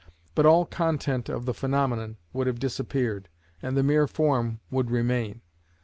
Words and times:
But 0.33 0.47
all 0.47 0.65
content 0.65 1.29
of 1.29 1.45
the 1.45 1.53
phenomenon 1.53 2.17
would 2.33 2.47
have 2.47 2.57
disappeared, 2.57 3.29
and 3.61 3.77
the 3.77 3.83
mere 3.83 4.07
form 4.07 4.59
would 4.71 4.89
remain. 4.89 5.41